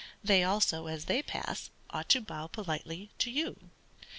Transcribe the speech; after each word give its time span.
They 0.23 0.43
also, 0.43 0.87
as 0.87 1.05
they 1.05 1.21
pass, 1.21 1.69
ought 1.91 2.09
to 2.09 2.21
bow 2.21 2.47
politely 2.47 3.11
to 3.19 3.29
you. 3.29 3.69